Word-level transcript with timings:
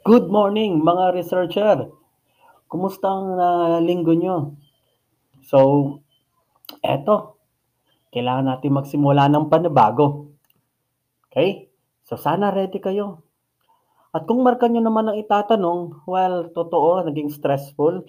Good 0.00 0.32
morning 0.32 0.80
mga 0.80 1.12
researcher! 1.12 1.92
Kumusta 2.72 3.12
ang, 3.12 3.36
ah, 3.36 3.76
linggo 3.84 4.16
niyo? 4.16 4.56
So, 5.44 5.58
eto, 6.80 7.36
kailangan 8.08 8.48
natin 8.48 8.80
magsimula 8.80 9.28
ng 9.28 9.52
panibago. 9.52 10.32
Okey? 11.28 11.68
So, 12.08 12.16
sana 12.16 12.48
ready 12.48 12.80
kayo. 12.80 13.28
At 14.16 14.24
kung 14.24 14.40
marka 14.40 14.72
niyo 14.72 14.80
naman 14.80 15.12
ang 15.12 15.20
itatanong, 15.20 16.08
well, 16.08 16.48
totoo 16.48 17.04
naging 17.04 17.28
stressful 17.28 18.00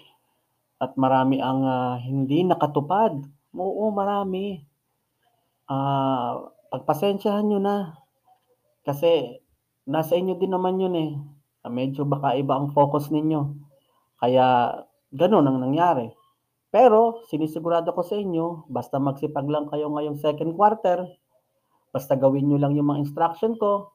at 0.79 0.95
marami 0.95 1.43
ang, 1.43 1.67
ah, 1.67 1.99
hindi 1.99 2.47
nakatupad. 2.47 3.19
Oo, 3.51 3.91
marami. 3.91 4.63
Ah, 5.67 6.39
pagpasensyahan 6.71 7.51
niyo 7.51 7.59
na. 7.59 7.99
Kasi 8.87 9.43
nasa 9.91 10.15
inyo 10.15 10.39
din 10.39 10.55
naman 10.55 10.79
yun, 10.79 10.95
eh, 10.95 11.11
medyo 11.69 12.07
baka 12.07 12.33
iba 12.39 12.57
ang 12.57 12.73
focus 12.73 13.13
ninyo. 13.13 13.53
Kaya 14.17 14.77
gano'n 15.13 15.45
ang 15.45 15.59
nangyari. 15.61 16.09
Pero 16.71 17.21
sinisigurado 17.27 17.91
ko 17.91 18.01
sa 18.01 18.15
inyo, 18.15 18.65
basta 18.71 18.95
magsipag 18.95 19.43
lang 19.51 19.67
kayo 19.67 19.91
ngayong 19.91 20.15
second 20.15 20.55
quarter, 20.55 21.03
basta 21.91 22.15
gawin 22.15 22.47
niyo 22.47 22.57
lang 22.63 22.79
yung 22.79 22.87
mga 22.87 23.03
instruction 23.03 23.59
ko, 23.59 23.91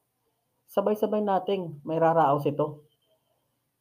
sabay-sabay 0.69 1.25
nating 1.25 1.81
mairaraos 1.89 2.45
ito. 2.45 2.85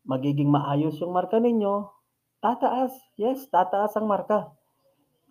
Magiging 0.08 0.48
maayos 0.48 0.96
yung 1.04 1.12
marka 1.12 1.44
ninyo, 1.44 1.92
tataas, 2.40 2.96
yes, 3.20 3.52
tataas 3.52 4.00
ang 4.00 4.08
marka. 4.08 4.56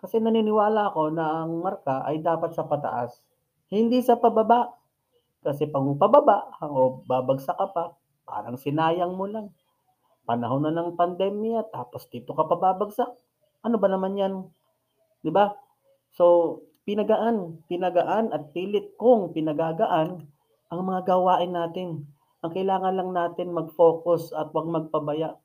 Kasi 0.04 0.20
naniniwala 0.20 0.92
ako 0.92 1.16
na 1.16 1.48
ang 1.48 1.64
marka 1.64 2.04
ay 2.04 2.20
dapat 2.20 2.52
sa 2.52 2.68
pataas, 2.68 3.24
hindi 3.72 4.04
sa 4.04 4.20
pababa. 4.20 4.76
Kasi 5.40 5.72
kung 5.72 5.96
pababa 5.96 6.52
o 6.60 7.00
babagsak 7.08 7.56
ka 7.56 7.68
pa, 7.72 7.84
parang 8.24 8.56
sinayang 8.58 9.14
mo 9.14 9.28
lang. 9.28 9.52
Panahon 10.24 10.64
na 10.64 10.72
ng 10.72 10.96
pandemya 10.96 11.68
tapos 11.68 12.08
dito 12.08 12.32
ka 12.32 12.48
pa 12.48 12.56
babagsak, 12.56 13.12
ano 13.64 13.76
ba 13.76 13.88
naman 13.88 14.16
'yan, 14.16 14.34
'di 15.20 15.30
ba? 15.32 15.52
So, 16.16 16.60
pinagaan, 16.88 17.64
pinagaan 17.68 18.32
at 18.32 18.52
pilit 18.56 18.96
kong 18.96 19.36
pinagagaan 19.36 20.24
ang 20.72 20.80
mga 20.84 21.00
gawain 21.08 21.52
natin. 21.52 22.08
Ang 22.44 22.50
kailangan 22.52 22.96
lang 22.96 23.10
natin 23.12 23.56
mag-focus 23.56 24.32
at 24.32 24.52
'wag 24.52 24.68
magpabaya. 24.68 25.36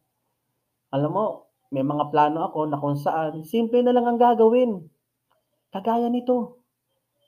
Alam 0.92 1.12
mo, 1.12 1.26
may 1.70 1.86
mga 1.86 2.10
plano 2.10 2.50
ako 2.50 2.60
na 2.66 2.82
kung 2.82 2.98
saan 2.98 3.46
simple 3.46 3.86
na 3.86 3.94
lang 3.94 4.10
ang 4.10 4.18
gagawin. 4.18 4.90
Kagaya 5.70 6.10
nito, 6.10 6.66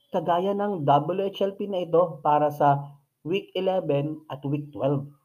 kagaya 0.10 0.58
ng 0.58 0.82
WHLP 0.82 1.70
na 1.70 1.86
ito 1.86 2.20
para 2.26 2.50
sa 2.50 2.98
week 3.22 3.54
11 3.54 4.26
at 4.34 4.42
week 4.50 4.74
12. 4.74 5.21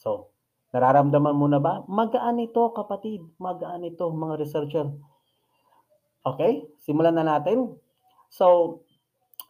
So, 0.00 0.32
nararamdaman 0.72 1.36
mo 1.36 1.44
na 1.44 1.60
ba? 1.60 1.84
Magaan 1.84 2.40
ito 2.40 2.72
kapatid, 2.72 3.20
magaan 3.36 3.84
ito 3.84 4.08
mga 4.08 4.40
researcher. 4.40 4.88
Okey, 6.24 6.64
simulan 6.80 7.16
na 7.16 7.24
natin. 7.24 7.76
So, 8.32 8.80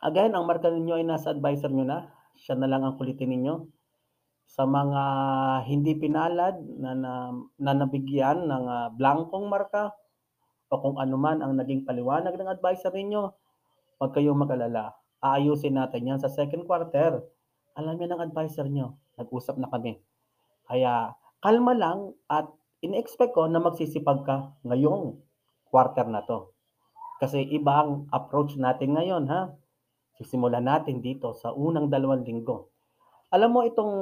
again 0.02 0.34
ang 0.34 0.50
marka 0.50 0.70
ninyo 0.70 0.98
ay 0.98 1.06
nasa 1.06 1.30
adviser 1.30 1.70
niyo 1.70 1.86
na, 1.86 2.10
siya 2.34 2.58
na 2.58 2.66
lang 2.66 2.82
ang 2.82 2.98
kulitin 2.98 3.30
ninyo. 3.30 3.54
Sa 4.50 4.66
mga 4.66 5.02
hindi 5.70 5.94
pinalad 5.94 6.58
na 6.82 6.90
na 6.98 7.12
na 7.58 7.72
nabigyan 7.74 8.50
ng, 8.50 8.64
ah, 8.66 8.88
blankong 8.90 9.46
marka 9.46 9.94
o 10.70 10.74
kung 10.82 10.96
ano 10.98 11.16
man 11.18 11.42
ang 11.42 11.54
naging 11.58 11.86
paliwanag 11.86 12.34
ng 12.34 12.50
adviser 12.50 12.90
ninyo, 12.90 13.22
'wag 14.02 14.12
kayong 14.16 14.38
mag-alala, 14.40 14.96
aayusin 15.22 15.78
natin 15.78 16.08
'yan 16.10 16.20
sa 16.22 16.30
second 16.32 16.66
quarter. 16.66 17.22
Alam 17.78 17.96
'yan 18.00 18.18
ng 18.18 18.24
adviser 18.26 18.66
niyo, 18.66 18.98
nag-usap 19.20 19.58
na 19.60 19.70
kami. 19.70 19.98
Kaya 20.70 21.18
kalma 21.42 21.74
lang 21.74 22.14
at 22.30 22.46
ine-expect 22.78 23.34
ko 23.34 23.50
na 23.50 23.58
magsisipag 23.58 24.22
ka 24.22 24.54
ngayong 24.62 25.18
quarter 25.66 26.06
na 26.06 26.22
'to. 26.22 26.54
Kasi 27.18 27.42
iba 27.42 27.82
ang 27.82 28.06
approach 28.14 28.54
natin 28.54 28.94
ngayon, 28.94 29.26
ha. 29.26 29.50
Sisimulan 30.14 30.62
natin 30.62 31.02
dito 31.02 31.34
sa 31.34 31.50
unang 31.50 31.90
dalawang 31.90 32.22
linggo. 32.22 32.70
Alam 33.34 33.50
mo 33.50 33.60
itong 33.66 33.94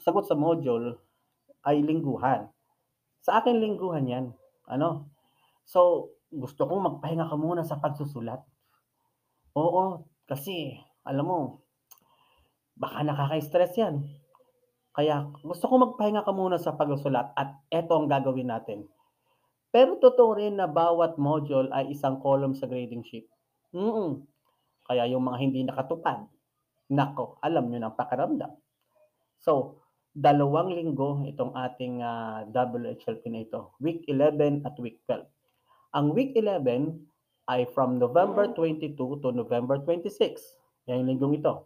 sagot 0.00 0.24
sa 0.24 0.34
module 0.34 0.96
ay 1.68 1.84
lingguhan. 1.84 2.48
Sa 3.20 3.44
akin 3.44 3.60
lingguhan 3.60 4.08
'yan, 4.08 4.26
ano. 4.64 5.12
So, 5.68 6.10
gusto 6.32 6.64
kong 6.64 6.82
magpahinga 6.86 7.28
ka 7.28 7.36
muna 7.36 7.62
sa 7.62 7.76
pagsusulat. 7.76 8.40
Oo, 9.54 10.08
kasi 10.24 10.78
alam 11.04 11.26
mo, 11.26 11.38
baka 12.78 13.04
nakaka-stress 13.04 13.76
'yan. 13.76 14.00
Kaya 15.00 15.32
gusto 15.40 15.64
kong 15.64 15.96
magpahinga 15.96 16.28
ka 16.28 16.32
muna 16.36 16.60
sa 16.60 16.76
pagsusulat 16.76 17.32
at 17.32 17.56
eto 17.72 17.96
ang 17.96 18.04
gagawin 18.04 18.52
natin. 18.52 18.84
Pero 19.72 19.96
totoo 19.96 20.36
rin 20.36 20.60
na 20.60 20.68
bawat 20.68 21.16
module 21.16 21.72
ay 21.72 21.96
isang 21.96 22.20
column 22.20 22.52
sa 22.52 22.68
grading 22.68 23.00
sheet. 23.08 23.24
Mm. 23.72 24.20
Kaya 24.84 25.08
yung 25.08 25.24
mga 25.24 25.40
hindi 25.40 25.64
nakatupad, 25.64 26.28
naku, 26.92 27.32
alam 27.40 27.72
niyo 27.72 27.80
ng 27.80 27.96
pakiramdam. 27.96 28.52
So, 29.40 29.80
dalawang 30.12 30.76
linggo 30.76 31.24
itong 31.32 31.56
ating, 31.56 32.04
ah, 32.04 32.44
WHLP 32.52 33.24
na 33.32 33.40
ito, 33.48 33.72
week 33.80 34.04
11 34.04 34.68
at 34.68 34.76
week 34.84 35.00
12. 35.08 35.24
Ang 35.96 36.12
week 36.12 36.36
11 36.36 37.08
ay 37.48 37.64
from 37.72 37.96
November 37.96 38.52
22 38.52 39.00
to 39.00 39.28
November 39.32 39.80
26, 39.80 40.12
ngayong 40.84 41.08
linggong 41.08 41.40
ito. 41.40 41.64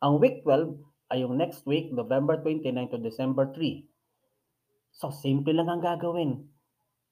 Ang 0.00 0.16
week 0.16 0.40
12 0.48 0.91
ay 1.12 1.28
yung 1.28 1.36
next 1.36 1.68
week, 1.68 1.92
November 1.92 2.40
29 2.40 2.72
to 2.88 2.98
December 2.98 3.52
3. 3.52 3.84
So, 4.96 5.12
simple 5.12 5.52
lang 5.52 5.68
ang 5.68 5.84
gagawin. 5.84 6.48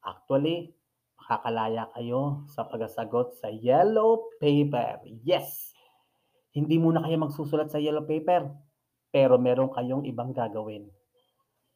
Actually, 0.00 0.72
makakalaya 1.20 1.92
kayo 1.92 2.48
sa 2.48 2.64
pagsasagot 2.64 3.36
sa 3.36 3.52
yellow 3.52 4.32
paper. 4.40 5.04
Yes! 5.20 5.76
Hindi 6.56 6.80
muna 6.80 7.04
kayo 7.04 7.20
magsusulat 7.20 7.68
sa 7.68 7.76
yellow 7.76 8.08
paper, 8.08 8.48
pero 9.12 9.36
meron 9.36 9.68
kayong 9.68 10.08
ibang 10.08 10.32
gagawin. 10.32 10.88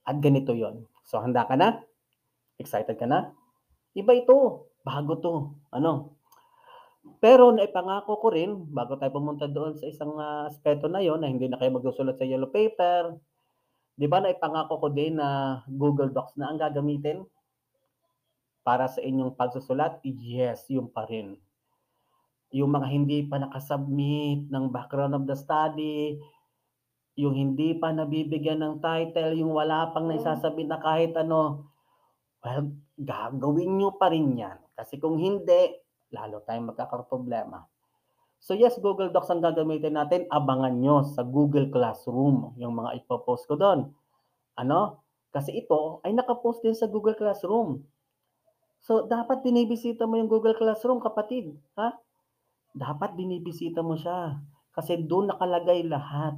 At 0.09 0.19
ganito 0.19 0.57
'yon. 0.57 0.89
So, 1.05 1.21
handa 1.21 1.45
ka 1.45 1.55
na? 1.61 1.85
Excited 2.57 2.97
ka 2.97 3.07
na? 3.07 3.37
Iba 3.95 4.17
ito, 4.17 4.69
bago 4.83 5.21
'to, 5.21 5.35
ano. 5.71 6.19
Pero 7.21 7.53
naipangako 7.53 8.21
ko 8.21 8.29
rin 8.33 8.51
bago 8.73 8.97
tayo 8.97 9.13
pumunta 9.13 9.45
doon 9.45 9.77
sa 9.77 9.85
isang, 9.89 10.17
ah, 10.17 10.49
aspeto 10.49 10.89
na 10.89 11.05
'yon 11.05 11.21
na 11.21 11.29
hindi 11.29 11.49
na 11.49 11.61
kayo 11.61 11.73
magsusulat 11.77 12.17
sa 12.17 12.25
yellow 12.25 12.49
paper. 12.49 13.17
'Di 13.97 14.07
ba 14.09 14.25
naipangako 14.25 14.81
ko 14.81 14.89
din 14.91 15.21
na 15.21 15.61
Google 15.69 16.11
Docs 16.11 16.37
na 16.41 16.51
ang 16.51 16.59
gagamitin? 16.61 17.25
Para 18.65 18.89
sa 18.89 19.05
inyong 19.05 19.37
pagsusulat? 19.37 20.01
Yes, 20.05 20.65
yun 20.73 20.89
pa 20.89 21.05
rin. 21.05 21.37
Yung 22.55 22.73
mga 22.73 22.89
hindi 22.89 23.21
pa 23.29 23.37
naka-submit 23.37 24.49
ng 24.49 24.65
background 24.73 25.13
of 25.13 25.29
the 25.29 25.37
study, 25.37 26.17
yung 27.15 27.37
hindi 27.37 27.77
pa 27.77 27.93
nabibigyan 27.93 28.65
ng 28.65 28.75
title, 28.81 29.37
yung 29.37 29.53
wala 29.53 29.93
pang 29.93 30.09
naisasubmit 30.09 30.67
na 30.67 30.81
kahit 30.81 31.13
ano, 31.15 31.69
well, 32.41 32.73
gagawin 32.97 33.77
niyo 33.79 33.95
pa 34.01 34.09
rin 34.11 34.35
'yan. 34.35 34.59
Kasi 34.75 34.99
kung 34.99 35.21
hindi, 35.21 35.84
lalo 36.15 36.39
tayong 36.47 36.71
magkakaroon 36.71 37.11
problema. 37.11 37.67
So 38.39 38.55
yes, 38.55 38.79
Google 38.79 39.11
Docs 39.11 39.35
ang 39.35 39.43
gagamitin 39.43 39.99
natin, 39.99 40.31
abangan 40.31 40.79
niyo 40.79 41.03
sa 41.03 41.27
Google 41.27 41.73
Classroom 41.75 42.55
yung 42.61 42.79
mga 42.79 43.03
ipo-post 43.03 43.51
ko 43.51 43.59
dun. 43.59 43.91
Ano, 44.55 45.03
kasi 45.35 45.51
ito 45.59 45.99
ay 46.07 46.15
naka-post 46.15 46.63
din 46.63 46.79
sa 46.79 46.87
Google 46.87 47.19
Classroom. 47.19 47.83
So, 48.85 49.09
dapat 49.09 49.41
binibisita 49.41 50.05
mo 50.05 50.21
yung 50.21 50.29
Google 50.29 50.55
Classroom 50.55 51.01
kapatid, 51.01 51.57
ha? 51.75 51.97
Dapat 52.77 53.17
binibisita 53.17 53.81
mo 53.81 53.97
siya, 53.97 54.39
kasi 54.77 55.01
dun 55.01 55.33
nakalagay 55.33 55.83
lahat. 55.89 56.37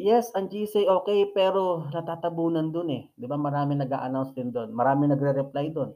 Yes, 0.00 0.32
ang 0.34 0.50
GC 0.50 0.88
okey, 0.88 1.36
pero 1.36 1.86
natatabunan 1.92 2.72
dun, 2.72 2.90
eh, 2.90 3.12
'di 3.14 3.30
ba 3.30 3.38
maraming 3.38 3.78
nag-a-announce 3.78 4.34
din 4.34 4.50
dun, 4.50 4.74
maraming 4.74 5.12
nagre-reply 5.14 5.70
dun. 5.70 5.94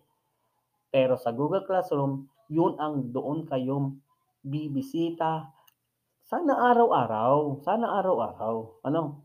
Pero 0.92 1.18
sa 1.18 1.34
Google 1.34 1.66
Classroom, 1.66 2.28
yun 2.48 2.74
ang 2.80 3.12
doon 3.14 3.44
kayo 3.48 3.96
bibisita. 4.44 5.52
Sana 6.24 6.54
araw-araw, 6.72 7.64
sana 7.64 7.86
araw-araw, 8.00 8.84
ano? 8.84 9.24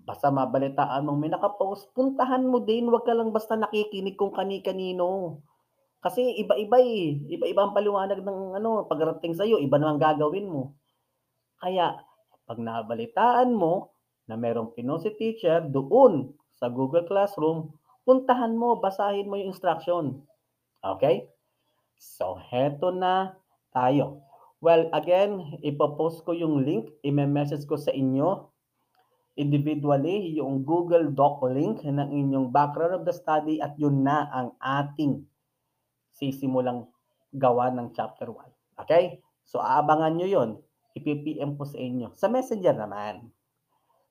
Basta 0.00 0.32
mabalitaan 0.32 1.04
mong 1.06 1.18
may 1.20 1.30
naka-post, 1.30 1.92
puntahan 1.96 2.42
mo 2.46 2.58
din, 2.64 2.88
'wag 2.90 3.04
ka 3.06 3.12
lang 3.14 3.30
basta 3.36 3.54
nakikinig 3.58 4.16
kung 4.16 4.32
kani-kanino. 4.32 5.40
Kasi 6.04 6.22
iba-iba, 6.42 6.78
eh, 6.80 7.20
iba-iba 7.36 7.60
ang 7.66 7.76
paliwanag 7.76 8.20
ng 8.24 8.40
ano, 8.58 8.70
pagdating 8.90 9.34
sa'yo 9.38 9.56
iba 9.60 9.76
naman 9.78 9.98
gagawin 10.00 10.48
mo. 10.48 10.74
Kaya 11.62 12.00
'pag 12.46 12.58
nabalitaan 12.60 13.50
mo 13.54 13.94
na 14.28 14.34
merong 14.38 14.74
pinost 14.76 15.04
si 15.08 15.12
teacher 15.18 15.60
doon 15.64 16.34
sa 16.58 16.68
Google 16.72 17.06
Classroom, 17.08 17.72
puntahan 18.06 18.54
mo, 18.56 18.78
basahin 18.80 19.28
mo 19.30 19.36
yung 19.40 19.52
instruction, 19.54 20.22
okey? 20.84 21.26
So, 22.00 22.40
heto 22.40 22.88
na 22.96 23.36
tayo. 23.76 24.24
Well, 24.64 24.88
again, 24.96 25.60
ipo-post 25.60 26.24
ko 26.24 26.32
yung 26.32 26.64
link, 26.64 26.88
ime-message 27.04 27.68
ko 27.68 27.76
sa 27.76 27.92
inyo 27.92 28.48
individually 29.40 30.36
yung 30.36 30.64
Google 30.68 31.08
Doc 31.12 31.40
link 31.48 31.80
ng 31.80 32.08
inyong 32.12 32.52
background 32.52 33.00
of 33.00 33.04
the 33.08 33.14
study 33.14 33.56
at 33.62 33.72
yun 33.80 34.04
na 34.04 34.28
ang 34.28 34.52
ating 34.60 35.24
sisimulang 36.12 36.84
gawa 37.32 37.72
ng 37.72 37.92
chapter 37.96 38.28
1. 38.28 38.84
Okay? 38.84 39.24
So, 39.48 39.64
aabangan 39.64 40.20
nyo 40.20 40.28
yun. 40.28 40.50
Ipi-PM 40.92 41.56
ko 41.56 41.64
sa 41.64 41.80
inyo. 41.80 42.12
Sa 42.12 42.28
messenger 42.28 42.76
naman. 42.76 43.32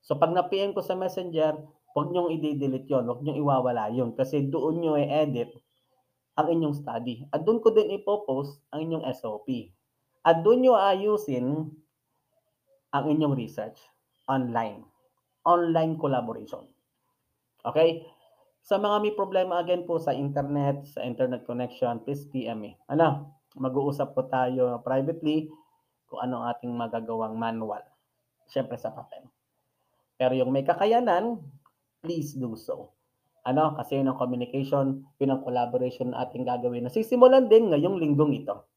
So, 0.02 0.18
pag 0.18 0.34
na-PM 0.34 0.74
ko 0.74 0.80
sa 0.82 0.98
messenger, 0.98 1.58
huwag 1.94 2.08
nyong 2.10 2.34
i-delete 2.34 2.90
yun. 2.90 3.04
Huwag 3.06 3.22
nyong 3.22 3.38
iwawala 3.38 3.92
yun. 3.92 4.16
Kasi 4.16 4.46
doon 4.48 4.82
nyo 4.82 4.98
i-edit 4.98 5.52
ang 6.40 6.48
inyong 6.48 6.76
study. 6.76 7.28
At 7.30 7.44
doon 7.44 7.60
ko 7.60 7.70
din 7.70 7.92
ipopost 7.92 8.60
ang 8.72 8.88
inyong 8.88 9.04
SOP. 9.12 9.72
At 10.24 10.40
doon 10.40 10.64
nyo 10.64 10.74
ayusin 10.76 11.68
ang 12.90 13.04
inyong 13.06 13.36
research 13.36 13.78
online. 14.28 14.84
Online 15.46 15.94
collaboration. 15.96 16.64
Okay? 17.64 18.04
Sa 18.60 18.76
mga 18.76 19.00
may 19.00 19.14
problema 19.16 19.60
again 19.60 19.88
po 19.88 19.96
sa 19.96 20.12
internet, 20.12 20.84
sa 20.84 21.00
internet 21.04 21.48
connection, 21.48 22.04
please 22.04 22.28
PM 22.28 22.60
me. 22.60 22.72
Ano? 22.92 23.36
Mag-uusap 23.56 24.12
po 24.12 24.28
tayo 24.28 24.78
privately 24.84 25.50
kung 26.06 26.20
ano 26.20 26.44
ating 26.46 26.70
magagawang 26.70 27.34
manual. 27.34 27.82
Siyempre 28.50 28.76
sa 28.76 28.92
papel. 28.92 29.24
Pero 30.20 30.36
yung 30.36 30.52
may 30.52 30.66
kakayanan, 30.66 31.40
please 32.04 32.36
do 32.36 32.52
so. 32.52 32.92
Ano? 33.46 33.72
Kasi 33.76 34.00
ang 34.00 34.16
communication, 34.20 35.04
yun 35.16 35.30
ang 35.32 35.42
collaboration 35.44 36.12
na 36.12 36.28
ating 36.28 36.44
gagawin. 36.44 36.84
Nasisimulan 36.84 37.48
din 37.48 37.72
ngayong 37.72 37.96
linggong 37.96 38.36
ito. 38.36 38.68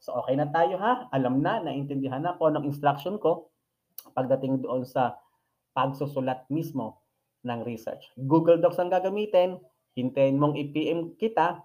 So 0.00 0.12
okay 0.20 0.36
na 0.36 0.48
tayo 0.52 0.76
ha. 0.76 1.08
Alam 1.12 1.40
na, 1.40 1.64
naintindihan 1.64 2.20
na 2.20 2.36
ko 2.36 2.52
ng 2.52 2.68
instruction 2.68 3.16
ko 3.16 3.48
pagdating 4.12 4.60
doon 4.62 4.84
sa 4.84 5.16
pagsusulat 5.72 6.48
mismo 6.52 7.00
ng 7.44 7.64
research. 7.64 8.12
Google 8.16 8.60
Docs 8.60 8.80
ang 8.80 8.92
gagamitin, 8.92 9.60
hintayin 9.96 10.36
mong 10.36 10.56
i-PM 10.56 11.16
kita 11.16 11.64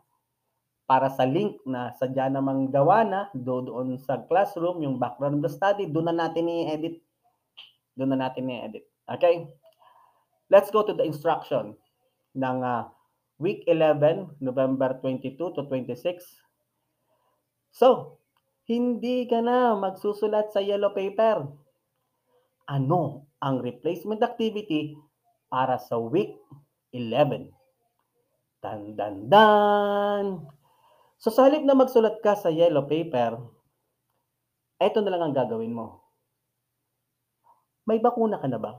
para 0.87 1.07
sa 1.07 1.23
link 1.23 1.59
na 1.63 1.95
sadya 1.95 2.27
namang 2.27 2.67
gawa 2.67 3.07
na 3.07 3.21
do 3.31 3.63
doon 3.63 3.95
sa 3.95 4.19
classroom, 4.27 4.83
yung 4.83 4.99
background 4.99 5.39
of 5.43 5.51
study, 5.51 5.87
doon 5.87 6.11
na 6.11 6.27
natin 6.27 6.51
i-edit. 6.51 6.99
Doon 7.95 8.15
na 8.15 8.27
natin 8.27 8.51
i-edit. 8.51 8.83
Okay? 9.07 9.47
Let's 10.51 10.67
go 10.67 10.83
to 10.83 10.91
the 10.91 11.07
instruction 11.07 11.79
ng 12.35 12.59
uh, 12.63 12.87
week 13.41 13.65
11, 13.65 14.37
November 14.37 15.01
22 15.01 15.35
to 15.35 15.61
26. 15.65 16.21
So, 17.73 18.19
hindi 18.69 19.25
ka 19.25 19.41
na 19.41 19.73
magsusulat 19.73 20.53
sa 20.53 20.61
yellow 20.61 20.93
paper. 20.93 21.49
Ano 22.69 23.25
ang 23.41 23.59
replacement 23.59 24.21
activity 24.21 24.93
para 25.49 25.81
sa 25.81 25.97
week 25.97 26.37
11? 26.93 27.49
Dan, 28.61 28.93
dan, 28.93 29.15
dan. 29.25 30.25
So, 31.17 31.33
sa 31.33 31.49
halip 31.49 31.65
na 31.65 31.73
magsulat 31.73 32.21
ka 32.21 32.37
sa 32.37 32.53
yellow 32.53 32.85
paper, 32.85 33.41
eto 34.77 35.01
na 35.01 35.17
lang 35.17 35.29
ang 35.29 35.35
gagawin 35.35 35.73
mo. 35.73 36.05
May 37.89 37.97
bakuna 37.97 38.37
ka 38.37 38.45
na 38.45 38.61
ba? 38.61 38.77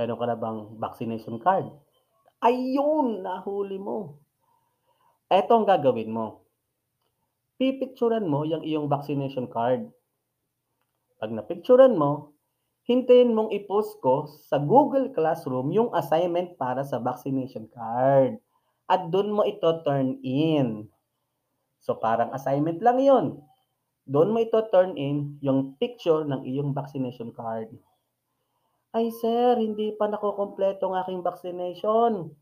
Meron 0.00 0.16
ka 0.16 0.24
na 0.24 0.40
bang 0.40 0.80
vaccination 0.80 1.36
card? 1.36 1.68
Ayun, 2.40 3.20
nahuli 3.20 3.76
mo. 3.76 4.16
Ito 5.28 5.60
ang 5.60 5.68
gagawin 5.68 6.08
mo. 6.08 6.48
Pipicturan 7.60 8.24
mo 8.24 8.48
yung 8.48 8.64
iyong 8.64 8.88
vaccination 8.88 9.44
card. 9.44 9.92
Pag 11.20 11.36
napicturan 11.36 12.00
mo, 12.00 12.32
hintayin 12.88 13.36
mong 13.36 13.52
i-post 13.52 14.00
ko 14.00 14.24
sa 14.24 14.56
Google 14.56 15.12
Classroom 15.12 15.68
yung 15.68 15.92
assignment 15.92 16.56
para 16.56 16.80
sa 16.80 16.96
vaccination 16.96 17.68
card. 17.68 18.40
At 18.88 19.12
doon 19.12 19.36
mo 19.36 19.44
ito 19.44 19.68
turn 19.84 20.16
in. 20.24 20.88
So 21.84 22.00
parang 22.00 22.32
assignment 22.32 22.80
lang 22.80 23.04
yon. 23.04 23.26
Doon 24.08 24.32
mo 24.32 24.40
ito 24.40 24.64
turn 24.72 24.96
in 24.96 25.36
yung 25.44 25.76
picture 25.76 26.24
ng 26.24 26.40
iyong 26.48 26.72
vaccination 26.72 27.36
card. 27.36 27.68
Ay 28.90 29.14
sir, 29.14 29.54
hindi 29.54 29.94
pa 29.94 30.10
nakukompleto 30.10 30.90
ang 30.90 30.98
aking 31.06 31.22
vaccination. 31.22 32.34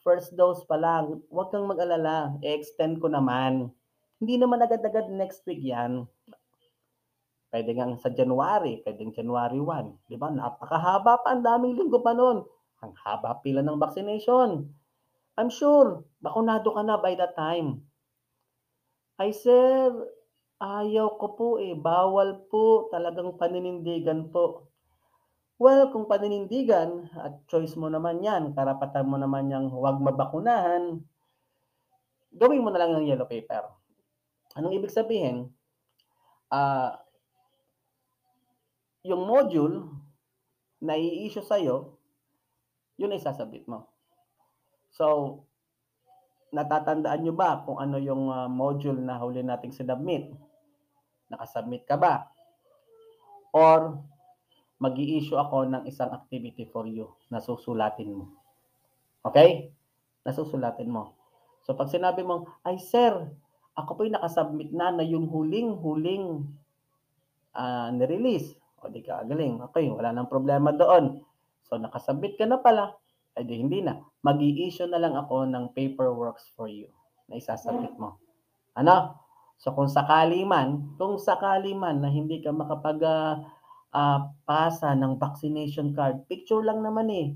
First 0.00 0.32
dose 0.32 0.64
pa 0.64 0.80
lang. 0.80 1.20
Huwag 1.28 1.52
kang 1.52 1.68
mag-alala. 1.68 2.40
I-extend 2.40 3.04
ko 3.04 3.12
naman. 3.12 3.68
Hindi 4.16 4.40
naman 4.40 4.64
agad-agad 4.64 5.12
next 5.12 5.44
week 5.44 5.60
yan. 5.60 6.08
Pwede 7.52 7.76
nga 7.76 7.84
sa 8.00 8.08
January, 8.08 8.80
pwedeng 8.80 9.12
January 9.12 9.60
1. 9.60 10.08
Di 10.08 10.16
ba? 10.16 10.32
Napakahaba 10.32 11.20
pa, 11.20 11.36
ang 11.36 11.44
daming 11.44 11.76
linggo 11.76 12.00
pa 12.00 12.16
noon. 12.16 12.48
Ang 12.80 12.92
haba 13.04 13.36
pila 13.44 13.60
ng 13.60 13.76
vaccination. 13.76 14.72
I'm 15.36 15.52
sure, 15.52 16.00
bakunado 16.24 16.72
ka 16.72 16.80
na 16.80 16.96
by 16.96 17.12
that 17.20 17.36
time. 17.36 17.84
Ay 19.20 19.36
sir, 19.36 19.92
ayaw 20.64 21.20
ko 21.20 21.26
po 21.36 21.48
eh. 21.60 21.76
Bawal 21.76 22.48
po. 22.48 22.88
Talagang 22.88 23.36
paninindigan 23.36 24.32
po. 24.32 24.69
Well, 25.60 25.92
kung 25.92 26.08
paninindigan 26.08 27.12
at 27.12 27.44
choice 27.44 27.76
mo 27.76 27.92
naman 27.92 28.24
yan, 28.24 28.56
karapatan 28.56 29.04
mo 29.04 29.20
naman 29.20 29.52
yung 29.52 29.68
huwag 29.68 30.00
mabakunahan, 30.00 31.04
gawin 32.32 32.64
mo 32.64 32.72
na 32.72 32.80
lang 32.80 32.96
ng 32.96 33.04
yellow 33.04 33.28
paper. 33.28 33.68
Anong 34.56 34.80
ibig 34.80 34.88
sabihin? 34.88 35.52
Uh, 36.48 36.96
yung 39.04 39.20
module 39.28 39.84
na 40.80 40.96
i-issue 40.96 41.44
sa'yo, 41.44 41.92
yun 42.96 43.12
ay 43.12 43.20
sasabit 43.20 43.68
mo. 43.68 43.84
So, 44.88 45.44
natatandaan 46.56 47.20
nyo 47.20 47.36
ba 47.36 47.60
kung 47.68 47.76
ano 47.76 48.00
yung 48.00 48.32
uh, 48.32 48.48
module 48.48 48.96
na 48.96 49.20
huli 49.20 49.44
nating 49.44 49.76
sinubmit? 49.76 50.32
Nakasubmit 51.28 51.84
ka 51.84 52.00
ba? 52.00 52.32
Or 53.52 54.00
mag 54.80 54.96
issue 54.96 55.36
ako 55.36 55.68
ng 55.68 55.84
isang 55.84 56.08
activity 56.10 56.64
for 56.64 56.88
you 56.88 57.12
na 57.28 57.38
susulatin 57.38 58.16
mo. 58.16 58.32
Okay? 59.20 59.68
Nasusulatin 60.24 60.88
mo. 60.88 61.12
So 61.68 61.76
pag 61.76 61.92
sinabi 61.92 62.24
mo, 62.24 62.48
ay 62.64 62.80
sir, 62.80 63.12
ako 63.76 64.00
po'y 64.00 64.10
nakasubmit 64.12 64.72
na 64.72 64.88
na 64.88 65.04
yung 65.04 65.28
huling-huling 65.28 66.48
uh, 67.52 67.88
nirelease. 67.92 68.56
O 68.80 68.88
di 68.88 69.04
ka 69.04 69.20
galing. 69.28 69.60
Okay, 69.68 69.84
wala 69.92 70.16
nang 70.16 70.32
problema 70.32 70.72
doon. 70.72 71.20
So 71.68 71.76
nakasubmit 71.76 72.40
ka 72.40 72.48
na 72.48 72.56
pala. 72.56 72.96
Ay 73.36 73.44
di 73.44 73.60
hindi 73.60 73.84
na. 73.84 74.00
mag 74.24 74.40
issue 74.40 74.88
na 74.88 75.00
lang 75.00 75.12
ako 75.16 75.44
ng 75.48 75.76
paperworks 75.76 76.48
for 76.56 76.68
you 76.68 76.88
na 77.28 77.36
isasubmit 77.36 77.92
mo. 78.00 78.16
Ano? 78.72 79.20
So 79.60 79.76
kung 79.76 79.92
sakali 79.92 80.40
man, 80.48 80.96
kung 80.96 81.20
sakali 81.20 81.76
man 81.76 82.00
na 82.00 82.08
hindi 82.08 82.40
ka 82.40 82.48
makapag 82.48 83.00
uh, 83.04 83.36
uh, 83.94 84.30
pasa 84.46 84.94
ng 84.94 85.18
vaccination 85.18 85.94
card. 85.94 86.26
Picture 86.26 86.62
lang 86.62 86.82
naman 86.82 87.08
eh. 87.10 87.28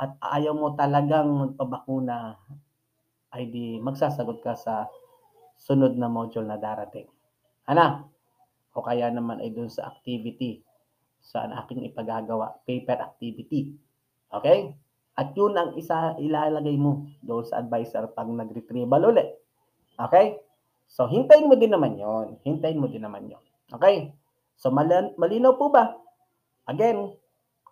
At 0.00 0.16
ayaw 0.22 0.56
mo 0.56 0.72
talagang 0.72 1.28
magpabakuna, 1.28 2.38
ay 3.36 3.52
di 3.52 3.76
magsasagot 3.84 4.40
ka 4.40 4.56
sa 4.56 4.88
sunod 5.60 5.98
na 6.00 6.08
module 6.08 6.48
na 6.48 6.56
darating. 6.56 7.04
Ana? 7.68 8.06
O 8.72 8.84
kaya 8.84 9.12
naman 9.12 9.44
ay 9.44 9.52
dun 9.52 9.68
sa 9.68 9.92
activity 9.92 10.64
sa 11.20 11.48
aking 11.64 11.82
ipagagawa, 11.90 12.62
paper 12.64 13.02
activity. 13.02 13.74
Okay? 14.30 14.72
At 15.16 15.32
yun 15.34 15.56
ang 15.56 15.74
isa 15.74 16.14
ilalagay 16.20 16.76
mo 16.76 17.08
doon 17.24 17.44
sa 17.44 17.64
advisor 17.64 18.12
pag 18.12 18.28
nag-retrieval 18.28 19.10
ulit. 19.10 19.28
Okay? 19.96 20.38
So, 20.86 21.10
hintayin 21.10 21.50
mo 21.50 21.58
din 21.58 21.74
naman 21.74 21.98
yon 21.98 22.38
Hintayin 22.46 22.78
mo 22.78 22.86
din 22.86 23.02
naman 23.02 23.26
yon 23.26 23.42
Okay? 23.74 24.14
So 24.56 24.72
malinaw 24.72 25.54
po 25.60 25.68
ba? 25.68 25.96
Again, 26.66 27.14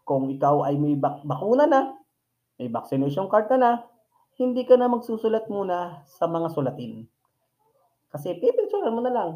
kung 0.05 0.29
ikaw 0.29 0.69
ay 0.69 0.76
may 0.76 0.95
bak- 0.95 1.25
bakuna 1.25 1.64
na, 1.64 1.97
may 2.61 2.69
vaccination 2.71 3.26
card 3.26 3.49
ka 3.49 3.57
na, 3.59 3.83
hindi 4.38 4.62
ka 4.62 4.76
na 4.76 4.87
magsusulat 4.87 5.49
muna 5.50 6.05
sa 6.07 6.29
mga 6.29 6.53
sulatin. 6.53 7.09
Kasi 8.12 8.38
pipicturean 8.38 8.95
mo 8.95 9.03
na 9.03 9.11
lang. 9.11 9.31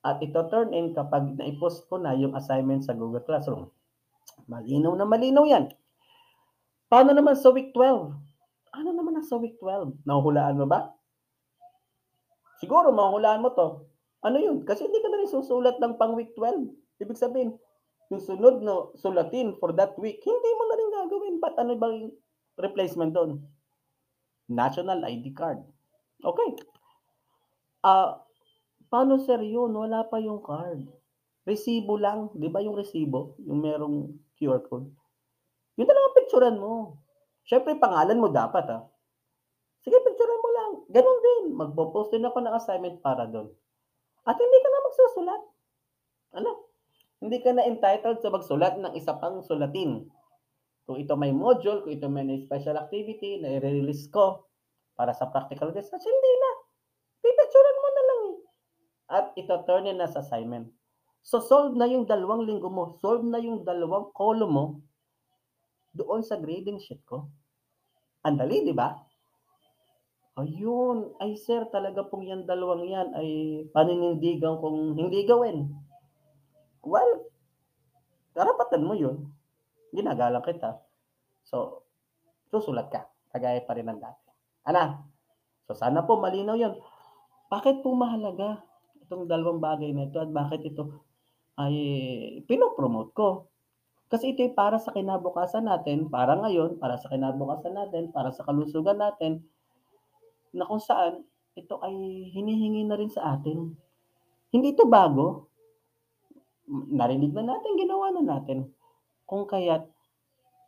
At 0.00 0.22
ito 0.22 0.38
turn 0.48 0.72
in 0.72 0.94
kapag 0.96 1.36
na-post 1.36 1.90
ko 1.90 1.98
na 2.00 2.16
yung 2.16 2.32
assignment 2.38 2.86
sa 2.86 2.96
Google 2.96 3.24
Classroom. 3.26 3.68
Malinaw 4.46 4.94
na 4.96 5.04
malinaw 5.04 5.44
yan. 5.44 5.68
Paano 6.90 7.14
naman 7.14 7.36
sa 7.36 7.50
week 7.50 7.74
12? 7.74 8.14
Ano 8.70 8.88
naman 8.94 9.18
ang 9.18 9.26
sa 9.26 9.36
week 9.36 9.58
12? 9.58 10.06
Nahuhulaan 10.06 10.56
mo 10.58 10.66
ba? 10.66 10.94
Siguro 12.62 12.90
mahuhulaan 12.94 13.42
mo 13.42 13.50
to. 13.54 13.88
Ano 14.20 14.36
yun? 14.36 14.62
Kasi 14.62 14.86
hindi 14.86 15.00
ka 15.00 15.08
na 15.08 15.18
rin 15.22 15.30
susulat 15.30 15.76
ng 15.80 15.96
pang 15.96 16.14
week 16.14 16.34
12. 16.36 16.70
Ibig 17.00 17.16
sabihin, 17.16 17.56
yung 18.12 18.22
sunod 18.22 18.60
no 18.60 18.92
sulatin 18.98 19.56
for 19.56 19.72
that 19.72 19.96
week, 19.96 20.20
hindi 20.20 20.50
mo 20.54 20.62
na 20.68 20.76
rin 20.76 20.90
gagawin. 20.92 21.34
Ba't 21.40 21.56
ano 21.56 21.72
bang 21.80 22.12
replacement 22.60 23.16
doon? 23.16 23.40
National 24.50 25.00
ID 25.06 25.32
card. 25.32 25.62
Okay. 26.20 26.50
Ah, 27.80 27.88
uh, 27.88 28.08
paano 28.92 29.16
sir 29.22 29.40
yun? 29.40 29.72
Wala 29.72 30.04
pa 30.04 30.20
yung 30.20 30.44
card. 30.44 30.84
Resibo 31.48 31.96
lang, 31.96 32.28
'di 32.36 32.52
ba 32.52 32.60
yung 32.60 32.76
resibo, 32.76 33.38
yung 33.40 33.64
merong 33.64 34.12
QR 34.36 34.60
code? 34.68 34.92
Yun 35.80 35.86
na 35.88 35.94
lang 35.96 36.04
ang 36.04 36.18
picturan 36.20 36.56
mo. 36.60 37.00
Siyempre 37.48 37.80
pangalan 37.80 38.20
mo 38.20 38.28
dapat, 38.28 38.68
ah. 38.68 38.84
Sige 39.80 39.96
picturan 39.96 40.42
mo 40.44 40.48
lang, 40.52 40.70
gano'n 40.92 41.20
din, 41.24 41.44
magpo-post 41.56 42.12
din 42.12 42.28
ako 42.28 42.44
ng 42.44 42.52
assignment 42.52 43.00
para 43.00 43.24
do'n. 43.24 43.48
At 44.28 44.36
hindi 44.36 44.58
ka 44.60 44.68
na 44.68 44.84
magsusulat. 44.84 45.42
Ano, 46.36 46.69
hindi 47.20 47.38
ka 47.44 47.52
na 47.52 47.68
entitled 47.68 48.24
sa 48.24 48.32
magsulat 48.32 48.80
ng 48.80 48.96
isa 48.96 49.12
pang 49.20 49.44
sulatin. 49.44 50.08
Kung 50.88 50.96
ito 50.96 51.14
may 51.14 51.30
module, 51.30 51.84
kung 51.84 51.92
ito 51.92 52.08
may 52.08 52.24
special 52.42 52.80
activity 52.80 53.38
na 53.38 53.60
i-re-release 53.60 54.08
ko 54.08 54.48
para 54.96 55.12
sa 55.12 55.28
practical 55.28 55.70
research, 55.70 56.02
hindi 56.02 56.32
na. 56.40 56.50
Pipicturan 57.20 57.76
mo 57.76 57.88
na 57.88 58.02
lang 58.02 58.20
eh. 58.24 58.36
At 59.10 59.26
ito 59.36 59.54
turn 59.68 59.84
in 59.86 60.00
as 60.00 60.16
assignment. 60.16 60.72
So 61.20 61.44
solve 61.44 61.76
na 61.76 61.84
yung 61.84 62.08
dalawang 62.08 62.48
linggo 62.48 62.72
mo, 62.72 62.96
solve 63.04 63.28
na 63.28 63.36
yung 63.36 63.60
dalawang 63.62 64.08
column 64.16 64.52
mo 64.56 64.66
doon 65.92 66.24
sa 66.24 66.40
grading 66.40 66.80
sheet 66.80 67.04
ko. 67.04 67.28
Ang 68.24 68.40
dali, 68.40 68.64
di 68.64 68.72
ba? 68.72 68.96
Ayun, 70.40 71.12
ay 71.20 71.36
sir, 71.36 71.68
talaga 71.68 72.00
pong 72.08 72.24
yan 72.24 72.48
dalawang 72.48 72.88
yan 72.88 73.12
ay 73.12 73.28
paninindigan 73.76 74.56
kong 74.56 74.96
hindi 74.96 75.28
gawin. 75.28 75.68
Well, 76.80 77.28
karapatan 78.32 78.86
mo 78.86 78.96
yun. 78.96 79.28
Ginagalang 79.92 80.44
kita. 80.44 80.80
So, 81.44 81.84
susulat 82.48 82.88
ka. 82.88 83.10
Kagaya 83.30 83.60
pa 83.62 83.76
rin 83.76 83.90
ng 83.90 84.00
dati. 84.00 84.28
Ana? 84.66 85.02
So, 85.66 85.76
sana 85.76 86.02
po 86.06 86.18
malinaw 86.18 86.56
yun. 86.56 86.74
Bakit 87.50 87.82
po 87.82 87.94
mahalaga 87.94 88.62
itong 89.02 89.26
dalawang 89.26 89.58
bagay 89.58 89.90
na 89.90 90.06
ito 90.06 90.22
at 90.22 90.30
bakit 90.30 90.62
ito 90.62 91.02
ay 91.58 91.74
pinopromote 92.46 93.10
ko? 93.10 93.28
Kasi 94.10 94.34
ito 94.34 94.42
ay 94.42 94.54
para 94.54 94.78
sa 94.78 94.94
kinabukasan 94.94 95.66
natin, 95.66 96.10
para 96.10 96.34
ngayon, 96.38 96.78
para 96.78 96.98
sa 96.98 97.10
kinabukasan 97.10 97.74
natin, 97.74 98.10
para 98.10 98.34
sa 98.34 98.42
kalusugan 98.42 98.98
natin, 98.98 99.42
na 100.50 100.66
kung 100.66 100.82
saan 100.82 101.22
ito 101.54 101.78
ay 101.82 101.94
hinihingi 102.34 102.86
na 102.86 102.98
rin 102.98 103.10
sa 103.10 103.34
atin. 103.38 103.74
Hindi 104.50 104.74
ito 104.74 104.86
bago. 104.86 105.49
Narinig 106.70 107.34
na 107.34 107.42
natin, 107.54 107.74
ginawa 107.74 108.14
na 108.14 108.22
natin. 108.22 108.70
Kung 109.26 109.50
kaya't 109.50 109.90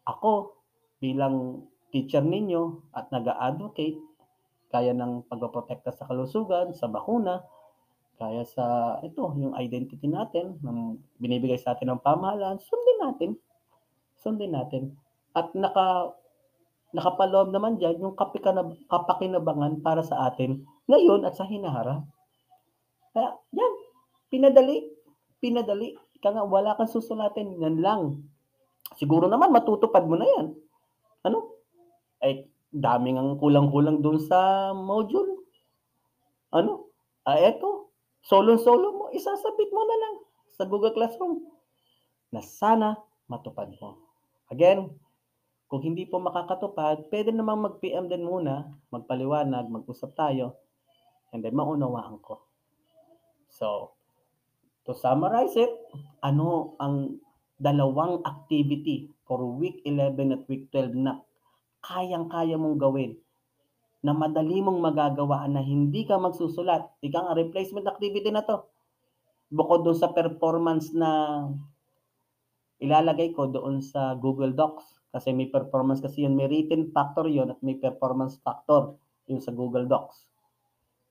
ako 0.02 0.58
bilang 0.98 1.66
teacher 1.94 2.22
ninyo 2.22 2.90
at 2.94 3.10
nag-a-advocate, 3.14 3.98
kaya 4.72 4.96
ng 4.96 5.28
pagpoprotekta 5.28 5.92
sa 5.92 6.08
kalusugan, 6.08 6.72
sa 6.74 6.88
bakuna, 6.88 7.44
kaya 8.16 8.46
sa 8.46 8.96
ito, 9.04 9.34
yung 9.36 9.54
identity 9.58 10.08
natin, 10.08 10.58
ng 10.62 10.96
binibigay 11.20 11.58
sa 11.58 11.76
atin 11.76 11.92
ng 11.92 12.00
pamahalaan, 12.00 12.58
sundin 12.62 12.98
natin. 13.02 13.30
Sundin 14.18 14.54
natin. 14.54 14.96
At 15.34 15.52
naka 15.58 16.16
nakapaloob 16.92 17.50
naman 17.50 17.80
diyan 17.80 18.04
yung 18.04 18.14
kapikanab 18.14 18.76
kapakinabangan 18.86 19.80
para 19.80 20.04
sa 20.04 20.28
atin 20.28 20.68
ngayon 20.86 21.24
at 21.24 21.34
sa 21.34 21.48
hinaharap. 21.48 22.04
Kaya 23.16 23.32
yan, 23.52 23.72
pinadali, 24.28 24.92
pinadali. 25.42 25.98
Ika 26.22 26.30
nga, 26.30 26.46
wala 26.46 26.78
kang 26.78 26.86
susulatin, 26.86 27.58
yan 27.58 27.82
lang. 27.82 28.22
Siguro 28.94 29.26
naman 29.26 29.50
matutupad 29.50 30.06
mo 30.06 30.14
na 30.14 30.26
yan. 30.30 30.54
Ano? 31.26 31.58
Ay, 32.22 32.46
daming 32.70 33.18
ang 33.18 33.42
kulang-kulang 33.42 33.98
dun 33.98 34.22
sa 34.22 34.70
module. 34.70 35.42
Ano? 36.54 36.94
Ah, 37.26 37.42
eto, 37.42 37.90
solo-solo 38.22 38.88
mo, 38.94 39.04
isasabit 39.10 39.70
mo 39.74 39.82
na 39.82 39.96
lang 39.98 40.14
sa 40.54 40.62
Google 40.62 40.94
Classroom 40.94 41.42
na 42.30 42.38
sana 42.38 42.94
matupad 43.26 43.74
mo. 43.82 43.98
Again, 44.50 44.90
kung 45.72 45.80
hindi 45.80 46.04
po 46.04 46.20
makakatupad, 46.20 47.08
pwede 47.08 47.32
namang 47.32 47.64
mag-PM 47.64 48.04
din 48.04 48.28
muna, 48.28 48.68
magpaliwanag, 48.92 49.72
mag-usap 49.72 50.12
tayo, 50.12 50.60
and 51.32 51.40
then 51.40 51.56
maunawaan 51.56 52.20
ko. 52.20 52.44
So, 53.48 53.96
to 54.86 54.92
summarize 54.94 55.54
it, 55.54 55.70
ano 56.22 56.74
ang 56.82 57.22
dalawang 57.62 58.22
activity 58.26 59.06
for 59.22 59.38
week 59.58 59.82
11 59.86 60.34
at 60.34 60.42
week 60.50 60.66
12 60.74 60.98
na 60.98 61.22
kayang-kaya 61.82 62.58
mong 62.58 62.78
gawin 62.78 63.14
na 64.02 64.10
madali 64.10 64.58
mong 64.58 64.82
magagawa 64.82 65.46
na 65.46 65.62
hindi 65.62 66.02
ka 66.02 66.18
magsusulat. 66.18 66.90
Ika 67.06 67.18
nga, 67.22 67.38
replacement 67.38 67.86
activity 67.86 68.34
na 68.34 68.42
to. 68.42 68.66
Bukod 69.46 69.86
doon 69.86 69.94
sa 69.94 70.10
performance 70.10 70.90
na 70.90 71.44
ilalagay 72.82 73.30
ko 73.30 73.46
doon 73.46 73.78
sa 73.78 74.18
Google 74.18 74.50
Docs 74.58 75.14
kasi 75.14 75.30
may 75.30 75.46
performance 75.46 76.02
kasi 76.02 76.26
yun, 76.26 76.34
may 76.34 76.50
written 76.50 76.90
factor 76.90 77.30
yun 77.30 77.54
at 77.54 77.62
may 77.62 77.78
performance 77.78 78.42
factor 78.42 78.98
yun 79.30 79.38
sa 79.38 79.54
Google 79.54 79.86
Docs. 79.86 80.31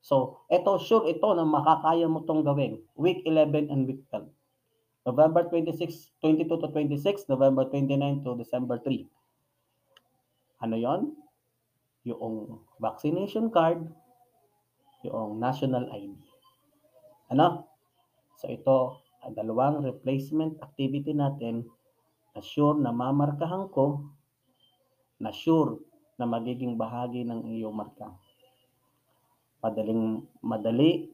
So, 0.02 0.42
ito, 0.50 0.82
sure 0.82 1.06
ito 1.06 1.30
na 1.30 1.46
makakaya 1.46 2.10
mo 2.10 2.26
tong 2.26 2.42
gawin. 2.42 2.82
Week 2.98 3.22
11 3.22 3.70
and 3.70 3.86
week 3.86 4.02
12. 4.10 4.26
November 5.06 5.46
26, 5.46 6.18
22 6.18 6.58
to 6.58 6.68
26, 6.70 7.30
November 7.30 7.66
29 7.70 8.26
to 8.26 8.34
December 8.34 8.82
3. 8.82 9.06
Ano 10.62 10.74
yon? 10.78 11.14
Yung 12.02 12.58
vaccination 12.82 13.50
card, 13.50 13.82
yung 15.06 15.38
national 15.38 15.86
ID. 15.90 16.14
Ano? 17.30 17.66
So 18.42 18.50
ito, 18.50 18.98
ang 19.22 19.38
dalawang 19.38 19.86
replacement 19.86 20.58
activity 20.62 21.14
natin 21.14 21.66
na 22.34 22.42
sure 22.42 22.74
na 22.74 22.90
mamarkahan 22.90 23.70
ko, 23.70 24.02
na 25.22 25.30
sure 25.30 25.78
na 26.18 26.26
magiging 26.26 26.74
bahagi 26.74 27.22
ng 27.22 27.46
iyong 27.54 27.74
marka. 27.74 28.18
Madaling 29.62 30.26
madali 30.42 31.06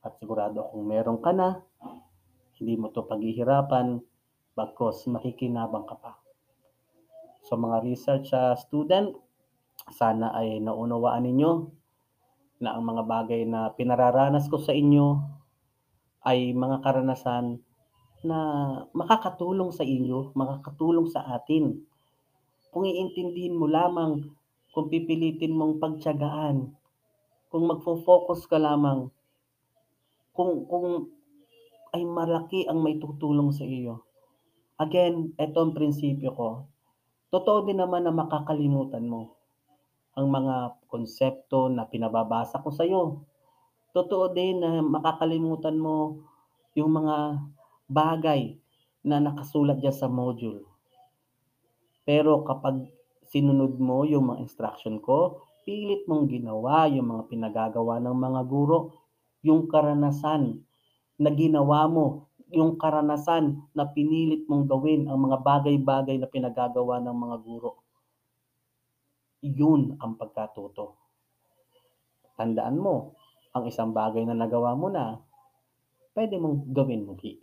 at 0.00 0.16
sigurado 0.16 0.72
kung 0.72 0.88
meron 0.88 1.20
ka 1.20 1.30
na, 1.36 1.60
hindi 2.56 2.76
mo 2.80 2.88
to 2.88 3.04
paghihirapan 3.04 4.00
bagkos 4.56 5.04
makikinabang 5.12 5.84
ka 5.84 5.96
pa. 6.00 6.12
So 7.44 7.60
mga 7.60 7.84
research 7.84 8.32
uh, 8.32 8.56
student, 8.56 9.12
sana 9.92 10.32
ay 10.36 10.60
naunawaan 10.60 11.24
ninyo 11.24 11.52
na 12.60 12.76
ang 12.76 12.84
mga 12.84 13.02
bagay 13.08 13.48
na 13.48 13.72
pinararanas 13.72 14.48
ko 14.52 14.60
sa 14.60 14.76
inyo 14.76 15.20
ay 16.28 16.52
mga 16.52 16.84
karanasan 16.84 17.64
na 18.20 18.38
makakatulong 18.92 19.72
sa 19.72 19.80
inyo, 19.80 20.36
makakatulong 20.36 21.08
sa 21.08 21.24
atin. 21.32 21.80
Kung 22.68 22.84
iintindihin 22.84 23.56
mo 23.56 23.64
lamang, 23.64 24.28
kung 24.76 24.92
pipilitin 24.92 25.56
mong 25.56 25.80
pagtiyagaan, 25.80 26.68
kung 27.50 27.66
magfo-focus 27.66 28.46
ka 28.46 28.62
lamang, 28.62 29.10
kung 30.30 30.64
kung 30.70 31.10
ay 31.90 32.06
malaki 32.06 32.70
ang 32.70 32.78
may 32.78 33.02
tutulong 33.02 33.50
sa 33.50 33.66
iyo. 33.66 34.06
Again, 34.78 35.34
ito 35.34 35.58
ang 35.58 35.74
prinsipyo 35.74 36.30
ko. 36.32 36.48
Totoo 37.34 37.66
din 37.66 37.82
naman 37.82 38.06
na 38.06 38.14
makakalimutan 38.14 39.04
mo 39.04 39.34
ang 40.14 40.26
mga 40.30 40.78
konsepto 40.86 41.66
na 41.66 41.86
pinababasa 41.86 42.62
ko 42.62 42.70
sa 42.70 42.86
iyo. 42.86 43.26
Totoo 43.90 44.30
din 44.30 44.62
na 44.62 44.78
makakalimutan 44.86 45.74
mo 45.74 46.22
yung 46.78 47.02
mga 47.02 47.42
bagay 47.90 48.54
na 49.02 49.18
nakasulat 49.18 49.82
dyan 49.82 49.94
sa 49.94 50.06
module. 50.06 50.62
Pero 52.06 52.46
kapag 52.46 52.86
sinunod 53.26 53.78
mo 53.82 54.06
yung 54.06 54.30
mga 54.30 54.46
instruction 54.46 55.02
ko, 55.02 55.42
pilit 55.70 56.02
mong 56.10 56.26
ginawa 56.26 56.90
yung 56.90 57.14
mga 57.14 57.30
pinagagawa 57.30 58.02
ng 58.02 58.16
mga 58.18 58.42
guro, 58.50 58.90
yung 59.46 59.70
karanasan 59.70 60.66
na 61.14 61.30
ginawa 61.30 61.86
mo, 61.86 62.26
yung 62.50 62.74
karanasan 62.74 63.70
na 63.70 63.86
pinilit 63.86 64.50
mong 64.50 64.66
gawin 64.66 65.06
ang 65.06 65.30
mga 65.30 65.38
bagay-bagay 65.38 66.18
na 66.18 66.26
pinagagawa 66.26 66.98
ng 66.98 67.14
mga 67.14 67.36
guro. 67.46 67.86
Yun 69.46 69.94
ang 70.02 70.18
pagkatuto. 70.18 70.98
Tandaan 72.34 72.74
mo, 72.74 73.14
ang 73.54 73.62
isang 73.70 73.94
bagay 73.94 74.26
na 74.26 74.34
nagawa 74.34 74.74
mo 74.74 74.90
na, 74.90 75.22
pwede 76.18 76.34
mong 76.42 76.66
gawin 76.74 77.06
muli 77.06 77.38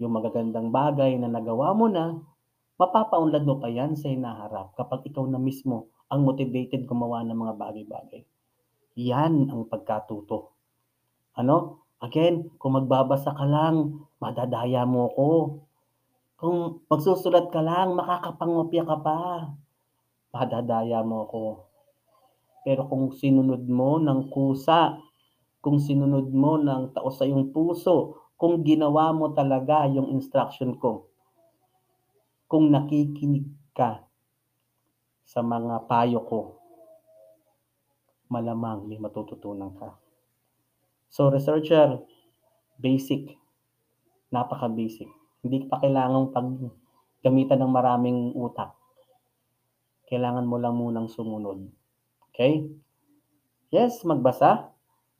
yung 0.00 0.16
magagandang 0.16 0.72
bagay 0.72 1.20
na 1.20 1.28
nagawa 1.28 1.76
mo 1.76 1.92
na, 1.92 2.16
mapapaunlad 2.80 3.44
mo 3.44 3.60
pa 3.60 3.68
yan 3.68 4.00
sa 4.00 4.08
hinaharap 4.08 4.72
kapag 4.80 5.04
ikaw 5.12 5.28
na 5.28 5.36
mismo 5.36 5.93
ang 6.14 6.22
motivated 6.22 6.86
gumawa 6.86 7.26
ng 7.26 7.34
mga 7.34 7.54
bagay-bagay. 7.58 8.22
Yan 8.94 9.50
ang 9.50 9.66
pagkatuto. 9.66 10.54
Ano? 11.34 11.82
Again, 11.98 12.54
kung 12.62 12.78
magbabasa 12.78 13.34
ka 13.34 13.42
lang, 13.42 14.06
madadaya 14.22 14.86
mo 14.86 15.10
ko. 15.10 15.30
Kung 16.38 16.86
magsusulat 16.86 17.50
ka 17.50 17.58
lang, 17.58 17.98
makakapangopya 17.98 18.86
ka 18.86 18.96
pa. 19.02 19.18
Madadaya 20.30 21.02
mo 21.02 21.26
ko. 21.26 21.44
Pero 22.62 22.86
kung 22.86 23.10
sinunod 23.10 23.66
mo 23.66 23.98
ng 23.98 24.30
kusa, 24.30 25.02
kung 25.58 25.82
sinunod 25.82 26.30
mo 26.30 26.54
ng 26.60 26.94
taos 26.94 27.18
sa 27.18 27.26
iyong 27.26 27.50
puso, 27.50 28.30
kung 28.38 28.62
ginawa 28.62 29.10
mo 29.10 29.34
talaga 29.34 29.88
yung 29.90 30.14
instruction 30.14 30.78
ko. 30.78 31.10
Kung 32.46 32.70
nakikinig 32.70 33.48
ka 33.74 34.04
sa 35.24 35.40
mga 35.40 35.88
payo 35.88 36.20
ko, 36.24 36.40
malamang 38.28 38.84
may 38.84 39.00
matututunan 39.00 39.72
ka. 39.76 39.96
So 41.08 41.32
researcher, 41.32 42.04
basic, 42.76 43.34
napaka-basic. 44.28 45.08
Hindi 45.40 45.64
pa 45.68 45.80
kailangang 45.80 46.32
paggamitan 46.32 47.60
ng 47.60 47.72
maraming 47.72 48.18
utak. 48.36 48.76
Kailangan 50.08 50.44
mo 50.44 50.56
lang 50.60 50.76
munang 50.76 51.08
sumunod. 51.08 51.64
Okay? 52.28 52.68
Yes, 53.72 54.04
magbasa. 54.04 54.70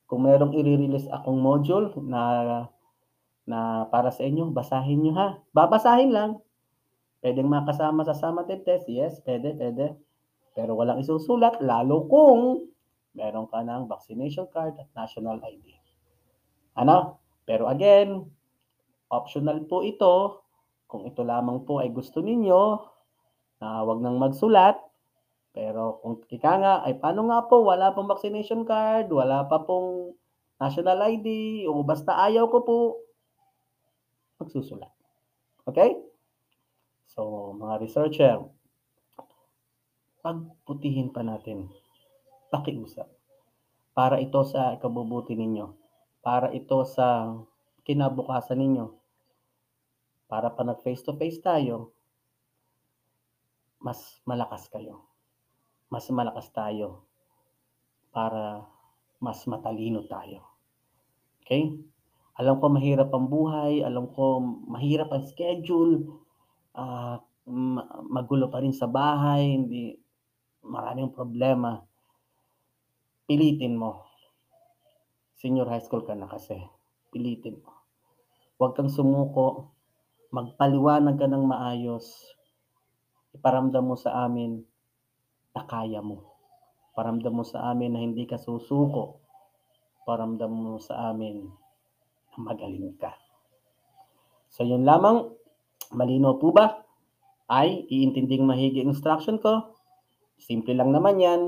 Kung 0.05 0.29
merong 0.29 0.53
i-release 0.53 1.09
akong 1.09 1.41
module 1.41 1.91
na 2.05 2.23
na 3.45 3.89
para 3.93 4.09
sa 4.09 4.25
inyo, 4.25 4.53
basahin 4.53 5.05
nyo 5.05 5.13
ha. 5.17 5.29
Babasahin 5.53 6.13
lang. 6.13 6.44
Pwedeng 7.25 7.49
makasama 7.49 8.05
sa 8.05 8.13
summative 8.13 8.69
test. 8.69 8.85
Yes, 8.85 9.25
pwede, 9.25 9.57
pwede. 9.57 9.97
Pero 10.53 10.77
walang 10.77 11.01
isusulat, 11.01 11.57
lalo 11.65 12.05
kung 12.05 12.69
meron 13.17 13.49
ka 13.49 13.65
ng 13.65 13.89
vaccination 13.89 14.45
card 14.53 14.77
at 14.77 14.93
national 14.93 15.41
ID. 15.41 15.73
Ano? 16.77 17.17
Pero 17.49 17.65
again, 17.73 18.29
optional 19.09 19.65
po 19.65 19.81
ito. 19.81 20.45
Kung 20.85 21.09
ito 21.09 21.25
lamang 21.25 21.65
po 21.65 21.81
ay 21.81 21.89
gusto 21.89 22.21
ninyo, 22.21 22.93
na 23.57 23.81
uh, 23.81 23.89
wag 23.89 24.05
nang 24.05 24.21
magsulat. 24.21 24.77
Pero 25.57 26.05
kung 26.05 26.21
ika 26.29 26.53
nga, 26.61 26.75
ay 26.85 27.01
paano 27.01 27.33
nga 27.33 27.49
po, 27.49 27.65
wala 27.65 27.97
pong 27.97 28.11
vaccination 28.11 28.69
card, 28.69 29.09
wala 29.09 29.49
pa 29.49 29.65
pong 29.65 30.13
national 30.61 31.01
ID, 31.09 31.65
o 31.73 31.81
basta 31.81 32.21
ayaw 32.21 32.53
ko 32.53 32.59
po, 32.61 32.79
magsusulat. 34.45 34.93
Okay? 35.65 35.95
So, 37.15 37.55
mga 37.55 37.79
researcher, 37.79 38.43
pagputihin 40.19 41.15
pa 41.15 41.23
natin, 41.23 41.71
pakiusap. 42.51 43.07
Para 43.95 44.19
ito 44.19 44.43
sa 44.43 44.75
ikabubuti 44.75 45.39
ninyo. 45.39 45.71
Para 46.19 46.51
ito 46.51 46.83
sa 46.83 47.39
kinabukasan 47.87 48.59
ninyo. 48.59 48.91
Para 50.27 50.51
pa 50.51 50.67
nag 50.67 50.83
face-to-face 50.83 51.39
tayo, 51.39 51.95
mas 53.79 54.19
malakas 54.27 54.67
kayo. 54.67 55.07
Mas 55.87 56.11
malakas 56.11 56.51
tayo 56.51 57.07
para 58.11 58.67
mas 59.23 59.45
matalino 59.47 60.03
tayo. 60.11 60.43
Okay? 61.45 61.79
Alam 62.35 62.59
ko 62.59 62.67
mahirap 62.73 63.15
ang 63.15 63.31
buhay, 63.31 63.87
alam 63.87 64.11
ko 64.11 64.43
mahirap 64.67 65.15
ang 65.15 65.23
schedule, 65.23 66.24
uh, 66.75 67.17
magulo 68.11 68.49
pa 68.49 68.61
rin 68.63 68.75
sa 68.75 68.89
bahay, 68.91 69.55
hindi 69.55 69.95
maraming 70.65 71.13
problema. 71.13 71.81
Pilitin 73.25 73.77
mo. 73.77 74.05
Senior 75.39 75.69
high 75.69 75.85
school 75.85 76.05
ka 76.05 76.17
na 76.17 76.29
kasi. 76.29 76.57
Pilitin 77.13 77.61
mo. 77.61 77.73
Huwag 78.61 78.77
kang 78.77 78.93
sumuko. 78.93 79.73
Magpaliwanag 80.33 81.17
ka 81.21 81.27
ng 81.29 81.45
maayos. 81.45 82.07
Iparamdam 83.37 83.85
mo 83.85 83.97
sa 83.97 84.25
amin 84.25 84.63
na 85.55 85.63
kaya 85.65 86.01
mo. 86.01 86.33
Paramdam 86.95 87.35
mo 87.35 87.45
sa 87.45 87.71
amin 87.71 87.91
na 87.93 88.01
hindi 88.03 88.25
ka 88.25 88.39
susuko. 88.39 89.21
Paramdam 90.07 90.53
mo 90.53 90.79
sa 90.79 91.11
amin 91.11 91.65
magaling 92.39 92.95
ka. 92.99 93.15
So 94.51 94.63
yun 94.63 94.87
lamang, 94.87 95.35
malino 95.95 96.37
po 96.37 96.51
ba? 96.51 96.85
Ay, 97.49 97.85
iintinding 97.89 98.45
mahigi 98.45 98.83
instruction 98.83 99.39
ko. 99.39 99.75
Simple 100.41 100.75
lang 100.75 100.91
naman 100.91 101.21
yan. 101.23 101.41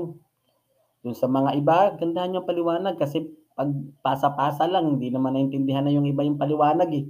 Doon 1.03 1.15
sa 1.17 1.29
mga 1.29 1.55
iba, 1.59 1.77
gandahan 1.95 2.35
yung 2.35 2.47
paliwanag 2.47 2.95
kasi 2.97 3.27
pag 3.57 3.73
pasa-pasa 4.05 4.69
lang, 4.69 4.97
hindi 4.97 5.09
naman 5.09 5.33
naintindihan 5.33 5.81
na 5.81 5.93
yung 5.93 6.05
iba 6.05 6.21
yung 6.21 6.37
paliwanag 6.37 6.89
eh. 6.93 7.05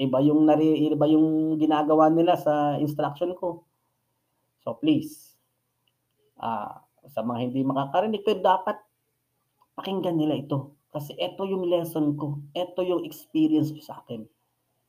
Iba 0.00 0.24
yung, 0.24 0.48
nari, 0.48 0.88
iba 0.88 1.04
yung 1.04 1.60
ginagawa 1.60 2.08
nila 2.08 2.40
sa 2.40 2.80
instruction 2.80 3.36
ko. 3.36 3.68
So 4.64 4.80
please, 4.80 5.36
uh, 6.40 6.80
sa 7.08 7.20
mga 7.20 7.52
hindi 7.52 7.60
makakarinig, 7.60 8.24
pero 8.24 8.40
dapat 8.40 8.80
pakinggan 9.76 10.16
nila 10.16 10.40
ito. 10.40 10.72
Kasi 10.90 11.14
ito 11.20 11.44
yung 11.44 11.68
lesson 11.68 12.16
ko. 12.16 12.40
Ito 12.56 12.80
yung 12.82 13.04
experience 13.04 13.70
ko 13.70 13.80
sa 13.84 14.00
akin. 14.02 14.24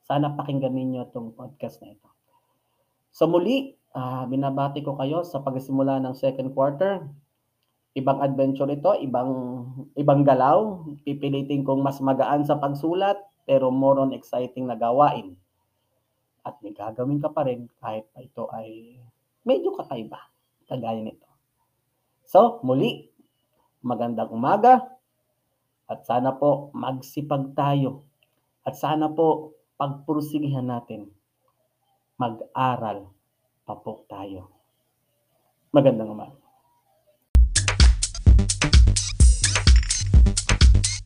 Sana 0.01 0.33
pakinggan 0.33 0.73
ninyo 0.73 1.09
itong 1.09 1.37
podcast 1.37 1.79
na 1.81 1.93
ito. 1.93 2.09
So 3.11 3.27
muli, 3.27 3.75
uh, 3.93 4.23
binabati 4.25 4.81
ko 4.81 4.95
kayo 4.97 5.21
sa 5.21 5.43
pagsimula 5.43 5.99
ng 6.01 6.15
second 6.15 6.55
quarter. 6.55 7.05
Ibang 7.91 8.23
adventure 8.23 8.71
ito, 8.71 8.95
ibang 9.03 9.31
ibang 9.99 10.23
galaw. 10.23 10.87
Pipilitin 11.03 11.67
kong 11.67 11.83
mas 11.83 11.99
magaan 11.99 12.47
sa 12.47 12.55
pagsulat, 12.55 13.19
pero 13.43 13.67
more 13.67 13.99
on 13.99 14.15
exciting 14.15 14.65
na 14.65 14.79
gawain. 14.79 15.35
At 16.41 16.57
may 16.63 16.71
gagawin 16.71 17.19
ka 17.19 17.29
pa 17.29 17.45
rin 17.45 17.67
kahit 17.83 18.07
pa 18.15 18.23
ito 18.23 18.47
ay 18.49 18.97
medyo 19.43 19.75
kakaiba, 19.75 20.17
kagaya 20.65 21.03
nito. 21.03 21.27
So, 22.25 22.63
muli, 22.63 23.11
magandang 23.83 24.31
umaga, 24.31 24.87
at 25.91 26.07
sana 26.07 26.31
po 26.31 26.71
magsipag 26.71 27.51
tayo. 27.51 28.07
At 28.63 28.79
sana 28.79 29.11
po 29.11 29.59
pagpursigihan 29.81 30.69
natin. 30.69 31.09
Mag-aral 32.21 33.09
pa 33.65 33.73
po 33.73 34.05
tayo. 34.05 34.45
Magandang 35.73 36.13
umaga. 36.13 36.40